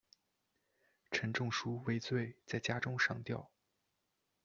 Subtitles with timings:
[1.11, 3.51] 陈仲书畏罪在家中上吊。